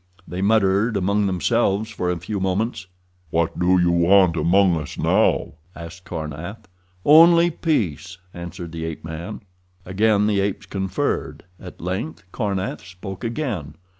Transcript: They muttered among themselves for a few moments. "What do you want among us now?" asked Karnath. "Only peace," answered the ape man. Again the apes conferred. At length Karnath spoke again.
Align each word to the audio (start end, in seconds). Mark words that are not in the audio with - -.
They 0.27 0.41
muttered 0.41 0.97
among 0.97 1.27
themselves 1.27 1.91
for 1.91 2.09
a 2.09 2.17
few 2.17 2.39
moments. 2.39 2.87
"What 3.29 3.59
do 3.59 3.77
you 3.79 3.91
want 3.91 4.35
among 4.35 4.75
us 4.81 4.97
now?" 4.97 5.53
asked 5.75 6.05
Karnath. 6.05 6.67
"Only 7.05 7.51
peace," 7.51 8.17
answered 8.33 8.71
the 8.71 8.83
ape 8.85 9.05
man. 9.05 9.41
Again 9.85 10.25
the 10.25 10.39
apes 10.39 10.65
conferred. 10.65 11.43
At 11.59 11.79
length 11.81 12.23
Karnath 12.31 12.81
spoke 12.83 13.23
again. 13.23 13.75